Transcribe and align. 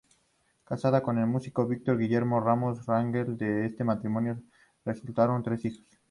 Casada 0.63 1.03
con 1.03 1.19
el 1.19 1.27
músico 1.27 1.67
Víctor 1.67 1.99
Guillermo 1.99 2.39
Ramos 2.39 2.87
Rangel, 2.87 3.37
de 3.37 3.67
este 3.67 3.83
matrimonio 3.83 4.41
resultaron 4.83 5.43
tres 5.43 5.63
hijos. 5.65 5.85